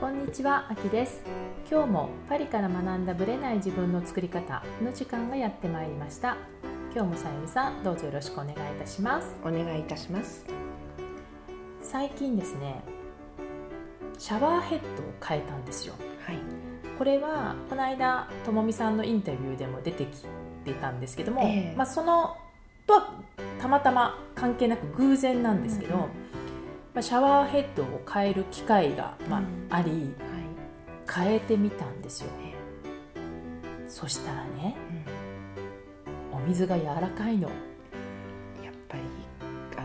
[0.00, 1.24] こんにちは、あきです。
[1.68, 6.36] 今日もパリから学んだブレない自分の作り方の時間がやってまいりました。
[6.94, 9.34] 今日もさゆみさんどうぞよろしくお願いいたします。
[9.42, 10.46] お願いいたします。
[11.82, 12.80] 最近ですね
[14.18, 15.94] シャワーヘッドを変えたんですよ。
[16.24, 16.38] はい。
[16.96, 20.22] これはこの間ともみさんのインタビューでも出てき
[20.64, 21.74] てたんですけども、ええ。
[21.76, 22.36] まあ、その
[22.86, 23.14] とは
[23.60, 26.08] たまたま関係なく偶然なんですけど、うんうん
[26.94, 29.66] まあ、シャワーヘッドを変える機会が、まあうん。
[29.70, 31.24] ありはい。
[31.26, 32.30] 変えてみたんですよ。
[32.44, 32.54] え
[33.88, 34.76] そしたらね
[36.32, 37.48] うお水が柔らかいの。
[37.48, 37.50] ん
[38.62, 39.02] やっぱり
[39.76, 39.82] あ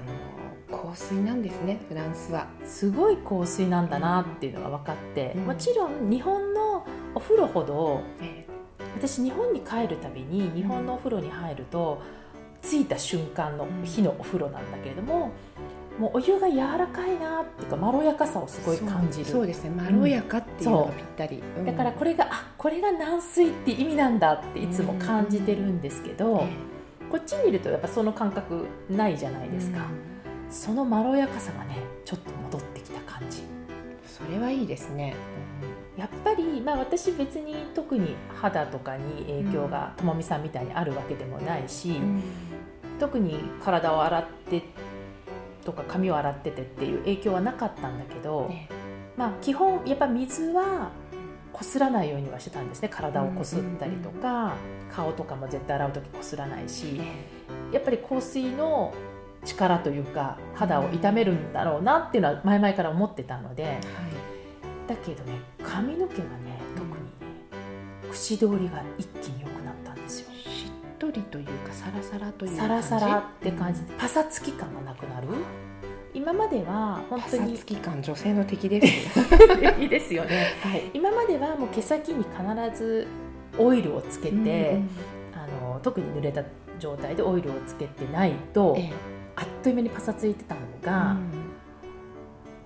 [0.76, 2.48] の香水なんですねフランスは。
[2.66, 5.46] すごい香水なんだなっていうのが分かって、うん。
[5.46, 8.46] もちろん日本のお風呂ほどえ
[8.96, 12.02] 私日本に帰るたびに日本のお風呂に入ると、
[12.62, 13.84] 着いた瞬間のうん。
[13.86, 15.32] 日のお風呂なんだけれども、
[16.00, 19.26] もうお湯が柔らかいなっていうかまろやかさをすごい感じる。
[19.26, 19.70] そうですね。
[19.70, 21.66] まろやかっていうのがぴったり、うん。
[21.66, 26.48] だからこれがあこれが軟水って意味なんだっていつも感じてるんですけど、え
[27.12, 30.52] こっちにいるとやっぱその感覚ないじゃないえですか、うん。
[30.52, 33.44] そのまろやかさがねちょっと戻ってきた感じ。
[34.08, 35.16] それはいいですね、
[35.98, 42.00] やっぱり、まあ、私別に特に肌とかに影響がともみさんみたいにあるわけでもないし、
[43.00, 44.64] 特に体を洗って
[45.64, 48.70] とか髪を洗っててっていう影響はなかったんだけど、ね。
[49.18, 50.92] まあ、基本やっぱ水は
[51.52, 52.90] こすらないようにはしてたんですね。
[52.90, 54.56] 体をこすったりとか、
[54.94, 57.26] 顔とかも絶対洗う時こすらないしね。
[57.72, 58.94] やっぱり香水の
[59.46, 63.82] 力というか肌を傷めるんだろうなっていうのは前々から思ってたのではい。
[64.88, 67.00] だけどね髪の毛がね特にね
[68.12, 69.43] 口通りが一気に
[71.04, 72.90] とりというかサラサラというサ感じ？
[72.92, 73.82] ラサラって感じ。
[73.82, 75.28] でパサつき感がなくなる？
[76.14, 79.20] 今までは本パサ当につき感女性の敵です、
[79.80, 80.54] いいですよね。
[80.62, 80.90] はい。
[80.94, 83.08] 今まではもう毛先に必ず
[83.58, 84.90] オイルをつけて、うん
[85.34, 86.44] あの特に濡れた
[86.80, 88.94] 状態でオイルをつけてないと、ええ。
[89.36, 91.18] あっという間にパサついてたのが、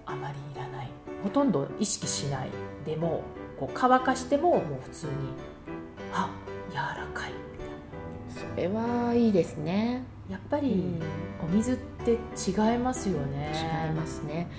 [0.06, 0.90] あまりいらない。
[1.24, 2.50] ほとんど意識しない。
[2.86, 3.24] でも
[3.58, 5.12] こう乾かしてももう普通に
[6.14, 6.30] あ
[6.70, 7.32] 柔らかい
[8.58, 11.02] れはいいですね、やっぱり、うん。
[11.46, 13.52] お水って違いますよね。
[13.54, 14.50] 違いますね、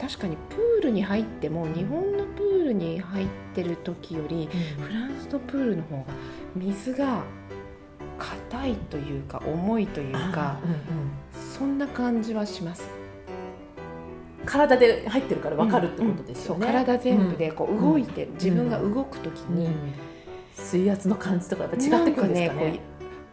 [0.00, 4.48] うん、確かにプールに入っても日本のプールに入ってる時より
[4.78, 4.84] うん。
[4.84, 6.04] フランスのプールの方が
[6.56, 7.22] 水が
[8.18, 10.78] 硬いというか重いというかあうんうん。
[11.56, 12.88] そんな感じはします。
[14.44, 19.72] 体で入ってるから分かるってことですよね、そう体全部でこう動いて、ん自分が動く時に、うん
[20.58, 22.80] 水圧の感じとかやっぱ違ってくるんですかね。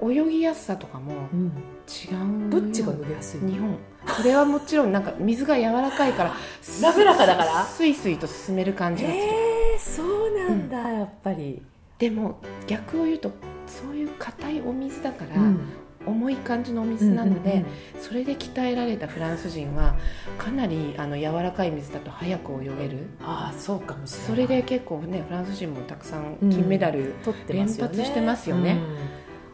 [0.02, 1.48] 泳ぎやすさとかもうん。
[1.88, 3.78] 違うどっちが脱ぎやすい日本。
[4.06, 6.34] これはもちろんなんか水が柔らかいから
[6.82, 7.64] 滑らかだから？
[7.66, 11.62] スイスイと進める感じがする、えー、そうなんだ、やっぱり、
[11.98, 13.32] でも逆を言うと
[13.68, 15.60] そういう硬いお水だから、うん
[16.06, 17.66] 重い感じのお水なので、
[18.00, 19.96] それで鍛えられたフランス人は
[20.38, 23.08] かなりあの柔らかい水だと早く泳げる。
[23.22, 24.28] ああそうかもしれない。
[24.28, 27.14] それで結構ねフランス人もたくさん金メダル、
[27.48, 28.80] 連発してますよね。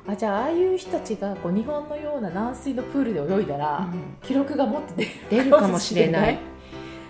[0.06, 0.13] うん。
[0.13, 4.17] あじゃあああいう人たちがこう日本のような軟水のプールで泳いだら、うん。
[4.22, 4.94] 記録がもっと
[5.29, 6.40] 出るかもしれない。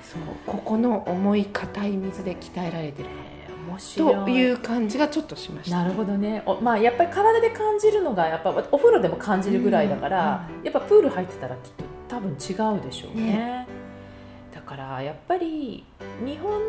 [0.03, 0.22] そう。
[0.46, 3.09] ここの重い硬い水で鍛えられてる
[3.77, 5.77] という感じがちょっとしました。
[5.77, 6.43] なるほどね。
[6.45, 13.23] おまあやっぱり体で感じるのがやっぱお風呂でも感じるぐらいだから、やっぱプール入ってたらきっと多分違うでしょうね。
[13.33, 13.67] ね。
[14.53, 15.85] だからやっぱり
[16.25, 16.59] 日本の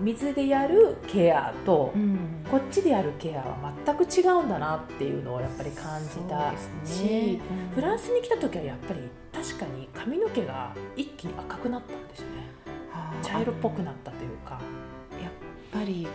[0.00, 2.18] 水でやるケアと、うん。
[2.50, 7.08] こっちでやるケアは全く違うんだなっていうのをやっぱり感じたそうですね。
[7.08, 7.40] し、
[7.74, 9.00] フランスに来た時はやっぱり
[9.32, 12.48] 確かに髪の毛が一気に赤くなったんですよね。
[13.22, 14.60] 茶色っぽくなったというか
[15.72, 16.06] ぱり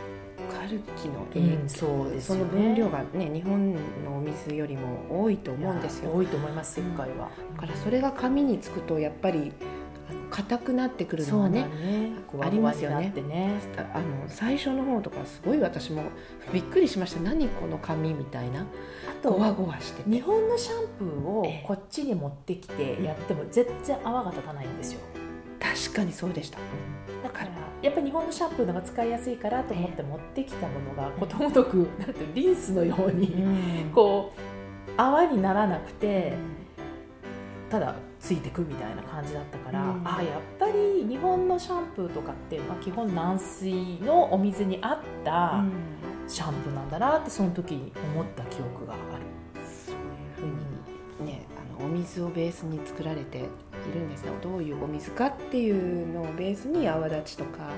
[0.51, 3.79] カルキの影響、そうですそよねの分量がね日本の
[4.17, 6.11] お水よりも多いと思うんですよ。
[6.13, 9.51] 多いと思います世界は、だからそれが髪につくとやっぱり
[10.29, 12.11] 硬くなってくるのはねね。
[12.41, 13.13] ありますよね。
[13.27, 13.51] ね。
[13.93, 16.03] あの最初の方とかすごい私も
[16.51, 17.21] びっくりしました。
[17.21, 18.61] 何この髪みたいな。
[18.61, 18.65] あ
[19.21, 20.09] とゴワゴワしてて。
[20.09, 21.63] 日本のシャンプーをええ。
[21.67, 24.99] こっちに持ってきてやっても全然泡が立たないんですよ
[25.73, 26.59] 確かにそうでした。
[27.23, 27.49] だから
[27.81, 36.33] やっぱり日本のシャンプーの方が使いやすいからと思って持ってきたものがことごとく なんてリンスのようにこう泡にならなくて
[37.69, 40.07] ただついてくみたいな感じだったから、うん。
[40.07, 45.63] あやっぱり日本のシャンプーとかっていうのは基本軟水のお水に合った
[46.27, 49.01] シャンプーなんだなってその時に思った記憶がある。
[49.65, 50.49] そういう
[51.19, 51.45] ふうにね
[51.79, 53.41] あのお水をベースに作られてい
[53.91, 57.69] るんですねどういうお水かっていうのをベースに泡立ちとか、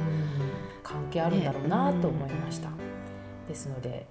[0.83, 2.75] 関係あるんだろうなと思いました、ね、
[3.47, 4.07] ですので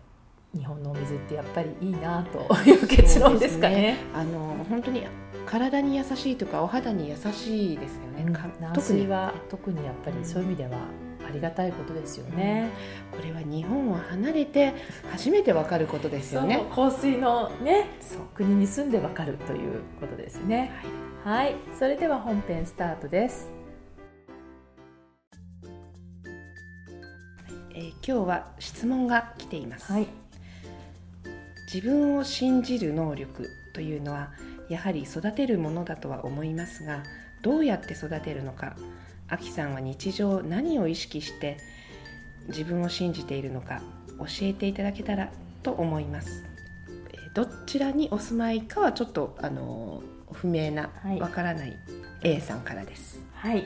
[0.54, 5.02] 日本のお水ってやっぱりいいなという結論ですかね、ね、あの本当に
[5.46, 10.78] 体に優しいとかお肌に優しいですよね、うん、軟水は特にやっぱりそういう意味では
[11.26, 12.70] ありがたいことですよね、
[13.12, 14.74] うん、これは日本を離れて
[15.10, 16.64] 初めてわかることですよね。
[16.74, 17.88] 香水のね
[18.34, 20.72] 国に住んでわかるということですね。
[20.82, 20.90] はい、
[21.24, 23.50] はい、それでは本編スタートです。
[27.74, 30.08] えー、今日は質問が来ています、はい、
[31.72, 34.32] 自分を信じる能力というのは
[34.68, 37.02] やはり育てるものだとは思いますが
[37.40, 38.76] どうやって育てるのか
[39.26, 41.56] あきさんは日常何を意識して
[42.48, 43.80] 自分を信じているのか
[44.18, 45.32] 教えていただけたら
[45.62, 46.44] と思います。
[47.34, 50.02] どちらにお住まいかはちょっとあの
[50.34, 51.76] 不明なわ、からない
[52.22, 53.20] A さんからです。
[53.34, 53.64] はい。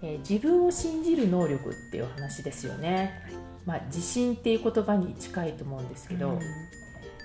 [0.00, 3.34] えー、自分を信じる能力っていう話ですよね、はい、
[3.66, 6.40] まあ、自信っていう言葉に近いと思うんですけど、うん、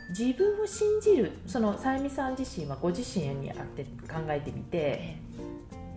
[0.10, 5.18] 自分を信じるそのさゆみさん自身はご自身にあって考えてみて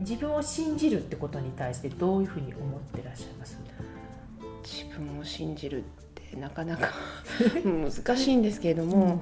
[0.00, 3.58] 自分を信じるってことに対してどういうふうに思ってらっしゃいます？
[4.62, 5.84] 自分を信じるっ
[6.14, 6.92] てなかなか
[7.64, 9.20] 難しいんですけれども、うん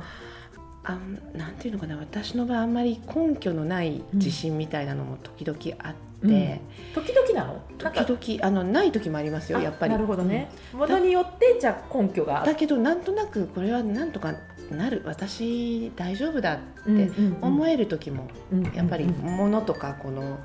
[0.84, 0.98] あ
[1.36, 6.60] なんていうのかな私の場合あんまり根拠のない自信みたいなのも時々あって、
[6.94, 7.62] うん、時々なの？
[7.78, 9.92] 時々あのない時もありますよやっぱり。
[9.92, 12.42] なるほどね、ものによってじゃあ根拠が。
[12.44, 14.34] だけどなんとなくこれはなんとか
[14.70, 15.02] なる。
[15.04, 17.10] 私大丈夫だって
[17.40, 18.28] 思える時も、
[18.74, 20.38] やっぱりものとかこの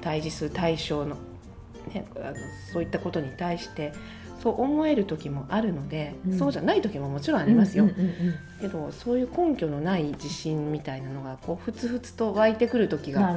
[0.00, 1.16] 対峙する対象の,、
[1.92, 2.34] ね、あの
[2.72, 3.92] そういったことに対して
[4.42, 7.88] そう思える時もあるので、うん、そうじゃない時ももちろんありますよ、
[8.60, 13.32] けどそういう根拠のない自信みたいなのがこうふつふつと湧いてくる時があ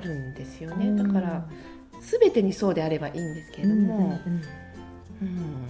[0.00, 1.46] るんですよね、だから
[2.00, 4.20] 全てにそうであればいいんですけれども、
[5.22, 5.68] うん、うん、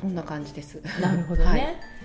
[0.00, 0.80] そんな感じです。
[1.00, 1.99] なるほどね、 はい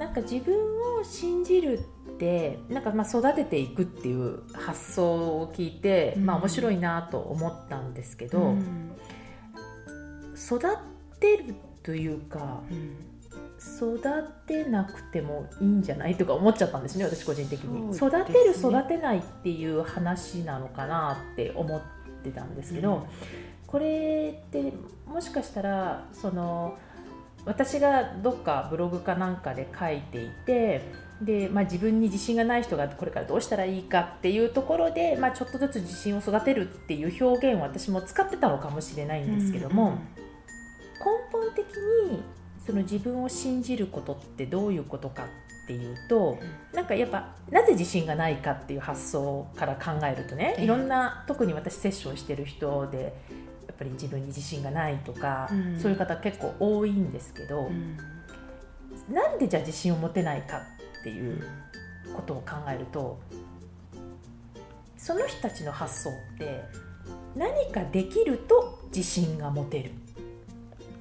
[0.00, 0.56] なんか自分
[0.98, 8.92] を信じるってなんかまあ育てていくっていう発想を聞いて、うん、まあ面白いなと思ったんですけど、うん、
[10.34, 10.58] 育
[11.20, 12.62] てるというか、
[13.58, 14.00] 育
[14.46, 21.80] てなくてもいいんじゃないとか思っちゃったんですね私個人的に、ね、育てる育てないっていう話なのかなって思っ
[22.24, 23.02] てたんですけど、うん、
[23.66, 24.72] これって
[25.06, 26.78] もしかしたらその
[27.44, 30.82] 私がどっかブログかなんかで書いていて
[31.22, 40.30] で、まあ、自分に自信がない人がこれからどうしたらいいかっていうところで、まあ、ちょっとずつ自信を育てるっていう表現を私も使ってたのかもしれないんですけども、うんうん
[41.00, 41.64] 根本的
[42.10, 42.22] に
[42.64, 46.38] その自分を信じることってどういうことかっていうと
[46.74, 50.88] なんかやっぱなぜ自信がないかっていう発想から考えるとねいろん。
[50.88, 53.14] な特に私セッションしてる人で
[53.80, 57.96] ぱり自分に自信がないとか、うん、そういう方結構多いんですけど、うん、
[59.12, 60.58] なんでじゃあ自信を持てないか
[61.00, 61.42] っていう
[62.14, 63.18] ことを考えると
[64.98, 66.62] その人たちの発想って
[67.34, 69.90] 何かできると自信が持てる。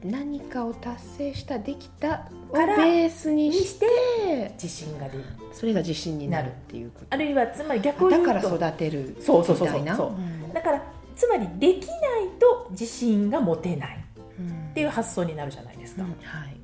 [0.01, 5.25] 何かを達成したできたからベースにして自信が出る。
[5.51, 7.07] それが自信になるっていうこと。
[7.09, 9.87] あるいはつまり逆を言うとだから育てるそうそうそうそう。
[9.97, 10.81] そう、うん、だから
[11.19, 11.99] つまりできない
[12.39, 14.05] と自信が持てない。
[14.71, 16.57] っていう発想になるじゃないですか、うん、はい。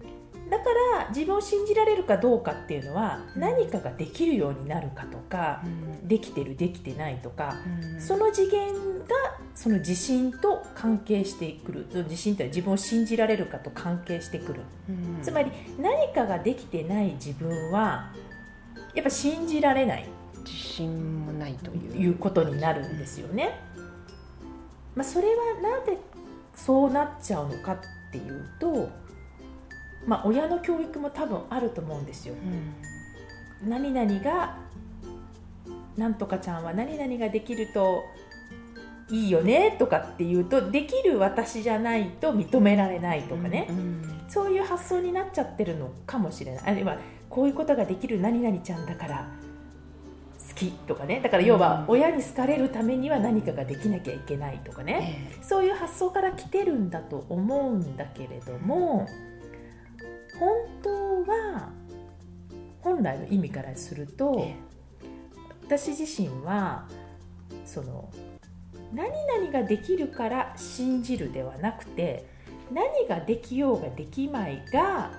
[0.50, 0.66] だか
[1.00, 7.56] ら自分を信じられるかどうかっていうのは何かができるようになるかとか、うん、できてるできてないとか、
[7.94, 9.16] うん、その次元が
[9.56, 11.88] その自信と関係してくる。
[12.04, 18.14] 自信というのは自分を信じられるかと関係してくる、うん、つまり何かができてない自分は
[18.94, 20.08] やっぱ信じられない。
[20.46, 23.60] 自信もないということになるんですよね。
[24.96, 25.98] まあ、それはなぜ
[26.54, 27.80] そうなっちゃうのかっ
[28.12, 28.90] ていうと
[30.06, 32.36] まあ、親の教育も多分あると思うんですよ。
[33.64, 34.58] うん、何々が
[35.98, 38.04] なんとかちゃんは何々ができると
[39.10, 46.64] いいよねとかっていうとできる私じゃないと認められないとかね、うんうん、そういう発想になっちゃってるのかもしれない。
[46.66, 47.00] あるいは
[47.30, 49.45] こういうことができる何々ちゃんだから好
[50.56, 51.20] きとかね。
[51.22, 59.08] だから要は親に好かれるためには何かができなきゃいけないとかね、えー、そういう発想から来てるんだと思うんだけれども。
[60.40, 60.50] 本
[60.84, 60.90] 当
[61.32, 61.70] は
[62.82, 64.48] 本来の意味からすると、
[65.64, 66.88] 私自身は
[67.66, 68.10] その
[68.94, 72.28] 何々ができるから信じるではなくて
[72.72, 75.12] 何ができようができまいが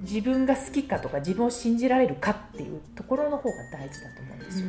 [0.00, 4.66] 自分が好きかとか自分を信じられるかっていうところの方が大事だと思うんですよ。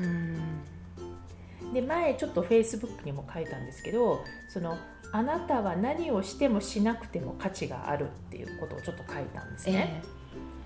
[1.73, 4.77] で前ちょっとフェイスブックにも書いたんですけどその
[5.11, 10.01] あなたは何をしてもしなくても価値があるっていうことをちょっと書いたんですね。
[10.03, 10.05] え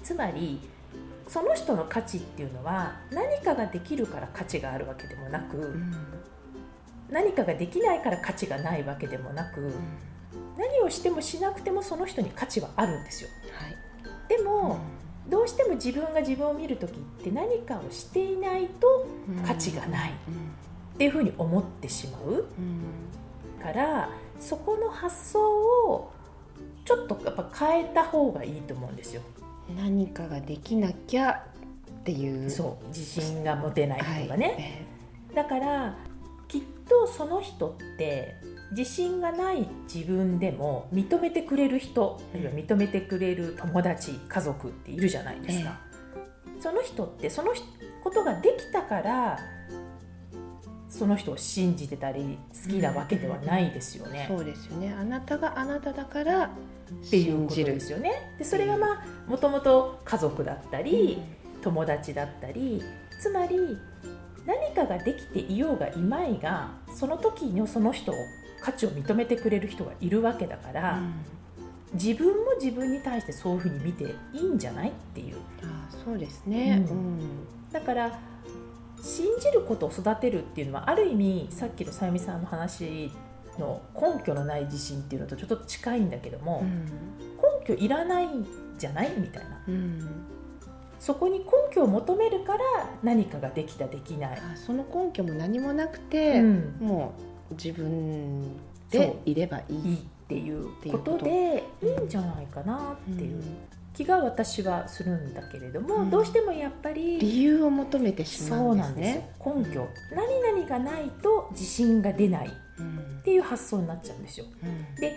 [0.04, 0.60] ー、つまり
[1.28, 5.94] その人の価値っていうのは何かができるから価値があるわけでもなく、うん、
[7.12, 9.74] 何かができないから価値がないわけでもなく、うん、
[10.58, 13.30] 何をしてもしなくてもその人に価値はあるんですよ。
[13.54, 13.76] はい、
[14.30, 14.80] でも、
[15.26, 19.08] うん、どうしても自分が自分を見る時って何かをしていないと
[19.46, 20.14] 価値がないっ
[20.98, 22.46] ていうふうに思ってしまう、
[23.62, 24.10] から
[24.40, 26.14] そこの発想を
[26.86, 29.22] ちょっとやっぱ変えた方がいいと思うんですよ。
[29.76, 31.46] 何かができなきゃ
[32.00, 32.50] っていう。
[32.50, 34.86] そう自信が持てないとかね、
[35.28, 35.96] はい、だから
[36.48, 38.36] きっとその人って
[38.72, 47.54] 自信がない自分でも認めてくれる人あるいは認めてくれる友達家族っているじゃないですか、えその人ってその
[48.04, 49.40] ことができたから
[50.90, 54.28] その人を信じてたり好きなわけではないですよね。
[54.30, 54.92] うん、そうですよね。
[54.92, 58.36] あなたがあなただからっていうことですよね。
[58.40, 61.22] でそれがまあもともと家族だったり、
[61.56, 62.84] うん、友達だったり
[63.22, 63.78] つまり
[64.46, 68.16] 何かができていようがいまいがその時のその人を
[68.62, 71.14] 価値を認めてくれる人がいるわけだから、うん、
[71.94, 75.38] 自分も自分に対してそういうふうに見ていいんじゃないっていう。
[75.64, 77.20] あそうですね、うん、
[77.72, 78.20] だから
[79.02, 83.12] 信じることを育てるっていうのはある意味さっきのさゆみさんの話
[83.58, 88.46] の根拠のない自信っていうのとちょっと近いんだけども、うん、根拠いらないん
[88.78, 90.10] じゃないみたいな、うん、
[91.00, 92.60] そこに根拠を求めるから
[93.04, 94.42] 何かができたできない。
[94.56, 98.56] その根拠も何もなくて、うん、もう自分
[98.90, 103.44] でいればいいっていうことでいいんじゃないかなっていう。
[103.92, 109.32] 気が私はするんだけれども、うん、どうしてもやっぱり理由を求めてしまうんですね。
[109.46, 115.16] 根拠、何々がないと自信が出ないっていう発想になっちゃうんですよ、うん、で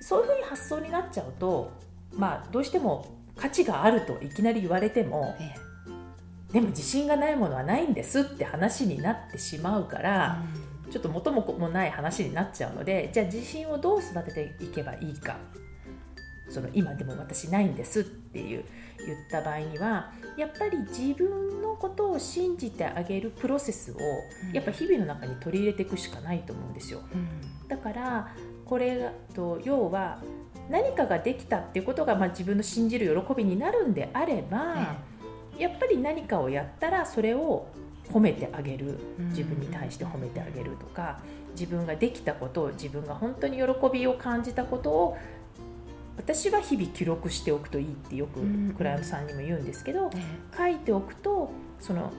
[0.00, 1.70] そういうふうに発想になっちゃうと
[2.14, 5.54] まあどうしても価値があるといきなり言われても、え
[6.50, 15.38] え、でも自信がないものはないんですって話になってしまうから、うん、ちょっと元も子もない話になっちゃうのでじゃあ自信をどう育てていけばいいか。
[16.50, 18.64] その今でも私ないんですっていう
[19.06, 23.96] 言った場合にはやっぱり自分のことを信じてあげるプロセスを
[24.52, 27.00] やっぱ日々の中に取り入れていくしかないと思うんですよ。
[27.14, 28.34] うん、だから
[28.66, 30.18] これと要は
[30.68, 34.98] 何かができたっていうことが、まあ、自分の信じる喜びになるんであれば、
[35.58, 37.66] やっぱり何かをやったらそれを
[38.12, 38.98] 褒めてあげる。
[39.30, 41.20] 自分に対して褒めてあげるとか
[41.52, 45.18] 自分ができたことを自分が本当に喜びを感じたことを
[46.16, 48.40] 私は日々記録しておくといいってよく
[48.76, 50.10] クライアントさんにも言うんですけど、
[50.56, 51.50] 書いておくと
[51.80, 52.12] その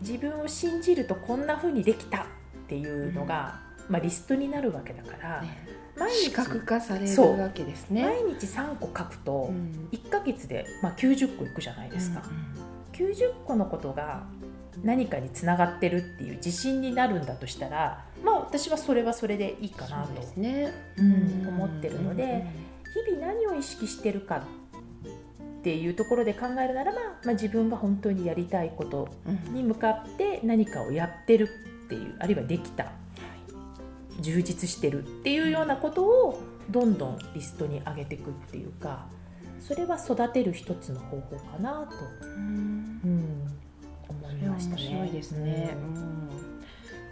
[0.00, 2.24] 自分を信じるとこんなふうにできたっ
[2.68, 5.44] ていうのが、まあ、リストになるわけだから、
[5.98, 8.04] 毎日視覚化されるわけですね。
[8.04, 9.52] 毎日3個書くと
[9.92, 14.24] 1か月で、まあ、90個いくじゃないですか、うんうん、90個のことが
[14.82, 22.70] 何かにつながってるっていう自信になるんだとしたらまあ私はそれはそれでいいかなと、ねうん、思ってるので。
[22.90, 29.08] 日々何を意識してるかっていうところで考えるならば、まあ、自分が本当にやりたいこと
[29.52, 31.48] に向かって何かをやってる
[31.84, 32.92] っていうあるいはできた
[34.20, 39.06] 充実してるっていうようなことをどんどんリストに上げていくっていうか
[39.60, 43.60] それは育てる一つの方法かなと、うん、
[44.10, 44.82] 思いましたね。
[44.82, 45.74] 面白いですね、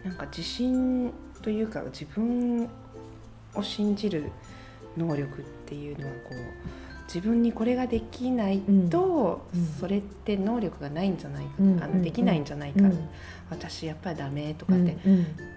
[0.04, 1.12] うん、なんか自信
[1.42, 2.68] というか自分
[3.54, 4.30] を信じる
[4.96, 6.34] 能力っていうのはこう
[7.06, 13.08] 自分にこれができないと、うん、それって能力がないんじゃないか、うん、あのできないんじゃないか、うん、
[13.48, 14.96] 私やっぱりダメとかって、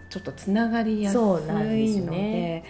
[0.09, 2.63] ちょっとつながりやすいので、ね、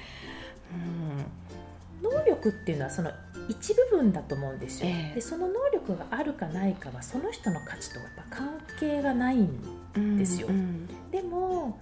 [2.01, 3.11] 能力っていうのはその
[3.51, 11.79] 一部分だと思うんですよ、えー、でその能力があるかないかはその人の価値とやっぱ関係がないんですよ、うんうん、でも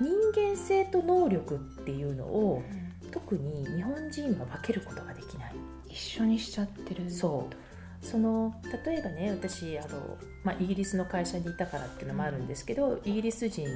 [0.00, 2.84] 人間性と能力っていうのを、うん。
[3.14, 5.54] 特に日本人は分けることができない。
[5.88, 7.08] 一緒にしちゃってる。
[7.08, 8.04] そう。
[8.04, 13.70] その例えばね私あの、まあ、イギリスの会社にいたからっていうのもあるんですけど、イギリス人の、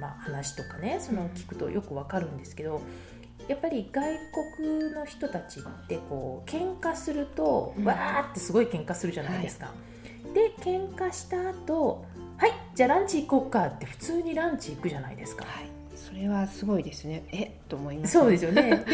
[0.00, 2.82] まあ、話とかねその聞くとよくわかるんですけど、
[3.48, 4.16] やっぱり外
[4.58, 9.66] 国の人たちってこう喧嘩すると、わーってすごい喧嘩するじゃないですか。
[9.66, 9.72] は
[10.30, 12.04] い、で喧嘩した後
[12.38, 15.44] はいじゃあランチ行こうかって普通にランチ行くじゃないですか。
[15.44, 15.79] はい
[16.10, 17.24] それはすごいですね。
[17.32, 17.52] え？
[17.68, 18.14] と思います。
[18.14, 18.62] そうですよね。
[18.68, 18.84] で、はい、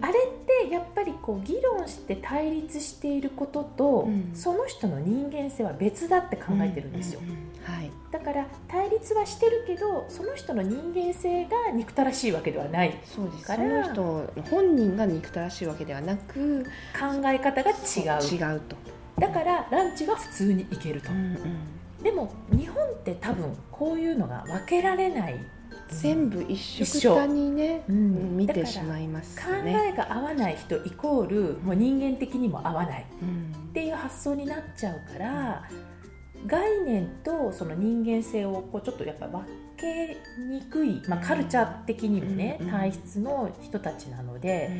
[0.00, 7.20] あれってやっぱりこう議論して対立していることと、うん、その人の人間性は別だって考えてるんですよ、
[7.62, 12.98] はい、だから対立はしてるけどその人の人間性が憎たらしいわけではない。
[13.04, 13.44] そうです。
[13.44, 16.64] その人本人が憎たらしいわけではなく
[16.98, 18.76] 考え方が違う違うと。
[19.18, 25.36] だからランチは普通に行けると、うんうん、でも日本って多分こういうのが分けられない
[25.88, 35.62] 全部一緒くたにね、うん、見てしまいます、ね、考えが合わない人イコールもう人間的にも合わない、っていう発想になっちゃうから、
[36.46, 39.42] 概念とその人間性をこうちょっとやっぱ分
[39.76, 40.16] け
[40.48, 44.70] にくい、まあ、カルチャー的にもね、体質の人たちなので、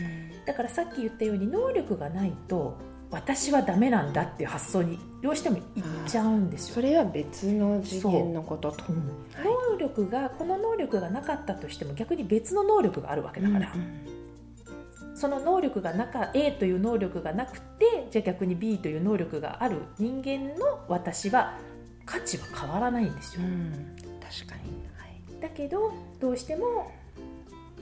[0.44, 2.78] だからさっき言ったように能力がないと
[3.10, 5.62] 私はダメなんだっていう発想にどうしてもいっ
[6.06, 6.75] ちゃうんですよ。
[6.75, 8.92] それは別の次元のことと、う。
[8.92, 9.12] ん
[9.44, 21.58] 能力がこの能力がなかったとしても逆に別の能力があるわけだから、うんうん、その能力がなか A という能力がなくてじゃあ逆に B という能力がある人間の私は
[22.04, 23.42] 価値は変わらないんですよ。
[23.42, 25.06] うん、確かに、は
[25.38, 26.90] い、だけどどうしても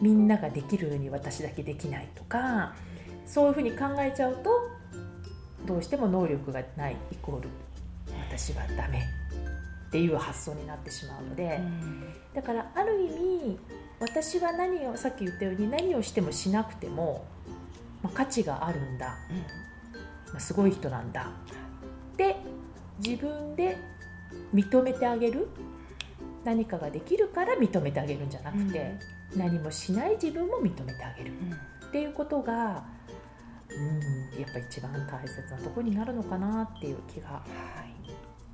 [0.00, 2.74] みんなができるように私だけできないとか
[3.26, 4.73] そういうふうに考えちゃうと
[5.64, 7.48] どうしても能力がないイコール
[8.28, 9.06] 私はダメ
[9.88, 12.04] っていう発想になってしまうので、うん、
[12.34, 13.58] だからある意味
[14.00, 17.24] 私は何をさっき言ったように何をしてもしなくても、
[18.02, 19.36] まあ、価値があるんだ、うん。
[20.32, 21.30] まあ、すごい人なんだ
[22.12, 22.36] って
[22.98, 23.78] 自分で
[24.52, 25.48] 認めてあげる
[26.44, 28.96] 何かができるから認めてあげるんじゃなくて、
[29.32, 31.32] うん、何もしない自分も認めてあげる、
[31.86, 32.84] っていうことが
[33.76, 37.42] うんやっぱ一番大切なとこになるのかなっていう気が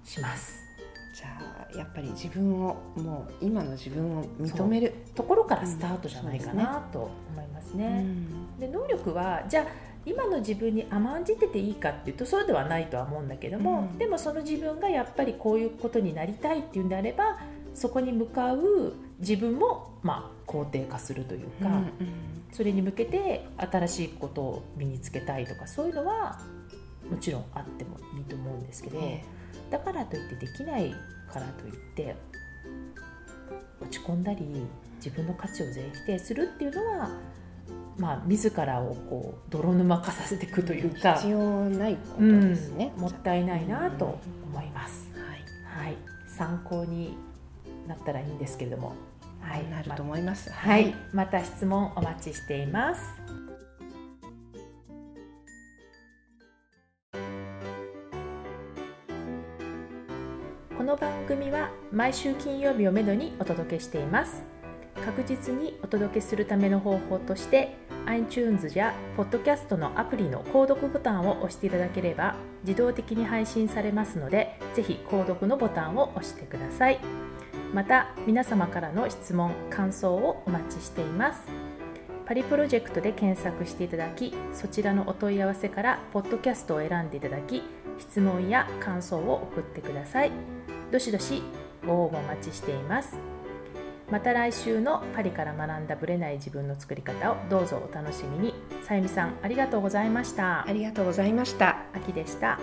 [0.05, 0.71] します。
[1.15, 1.39] じゃ
[1.75, 8.07] あやっぱり自分をもう今の自分を認めるところからスタートじゃないかなと思いますね。
[8.59, 9.67] で、能力はじゃあ
[10.07, 17.39] 今の自分に甘んじてていいかっていうとそうではないとは思うんだけども、うん、でもその自分がやっぱりこういうことになりたいっていうんであれば
[17.75, 21.93] そこに向かう自分もまあ肯定化するというか、うんうん、
[22.53, 26.41] それに向けて新しいことを身につけたいとかそういうのは
[27.09, 29.01] もちろんあってもいいと思うんですけど、
[29.71, 30.95] だからといってできない
[31.33, 32.15] からといって
[33.81, 34.45] 落ち込んだり
[34.97, 37.11] 自分の価値を全否定するっていうのは
[38.01, 44.19] まあ、自らをこう泥沼化させていくというか必要ないことですね、うん、もったいないなと
[44.51, 47.15] 思います、はい、はい、参考に
[47.87, 48.89] なったらいいんですけれども。
[48.89, 48.97] はい、
[49.71, 50.51] なると思います。
[50.53, 53.03] はい、また質問お待ちしています。
[60.77, 64.43] この番組は毎週金曜日をめどにお届けしています。
[65.05, 77.30] 確実にお届けするための方法として iTunes や Podcast のアプリの購読ボタンを押していただければ自動的に配信されますのでぜひ購読のボタンを押してください。
[77.73, 81.43] また皆様からの質問感想をお待ちしています。
[82.27, 87.63] パリプロジェクトで検索していただきそちらのお問い合わせからポッドキャストを選んでいただき
[87.99, 90.31] 質問や感想を送ってください。
[90.93, 91.43] どしどし
[91.87, 93.17] ご応募お待ちしています。
[94.11, 98.55] また来週のパリから学んだブレない自分の作り方をどうぞお楽しみに。
[98.83, 100.67] さゆみさんありがとうございました。
[100.67, 101.79] ありがとうございました。
[101.95, 102.59] 秋でした